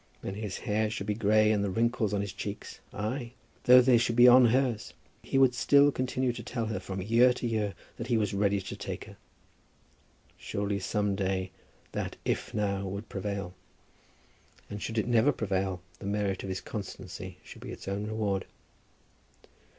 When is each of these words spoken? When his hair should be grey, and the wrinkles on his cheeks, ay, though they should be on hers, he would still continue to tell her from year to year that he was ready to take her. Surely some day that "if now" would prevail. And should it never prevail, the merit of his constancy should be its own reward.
When 0.21 0.33
his 0.33 0.57
hair 0.57 0.89
should 0.89 1.05
be 1.05 1.13
grey, 1.13 1.51
and 1.51 1.63
the 1.63 1.69
wrinkles 1.69 2.11
on 2.11 2.21
his 2.21 2.33
cheeks, 2.33 2.79
ay, 2.91 3.33
though 3.65 3.81
they 3.81 3.99
should 3.99 4.15
be 4.15 4.27
on 4.27 4.45
hers, 4.45 4.95
he 5.21 5.37
would 5.37 5.53
still 5.53 5.91
continue 5.91 6.33
to 6.33 6.41
tell 6.41 6.65
her 6.65 6.79
from 6.79 7.03
year 7.03 7.33
to 7.33 7.45
year 7.45 7.75
that 7.97 8.07
he 8.07 8.17
was 8.17 8.33
ready 8.33 8.59
to 8.61 8.75
take 8.75 9.03
her. 9.03 9.15
Surely 10.39 10.79
some 10.79 11.13
day 11.15 11.51
that 11.91 12.17
"if 12.25 12.51
now" 12.51 12.87
would 12.87 13.09
prevail. 13.09 13.53
And 14.71 14.81
should 14.81 14.97
it 14.97 15.05
never 15.05 15.31
prevail, 15.31 15.83
the 15.99 16.07
merit 16.07 16.41
of 16.41 16.49
his 16.49 16.61
constancy 16.61 17.37
should 17.43 17.61
be 17.61 17.71
its 17.71 17.87
own 17.87 18.07
reward. 18.07 18.45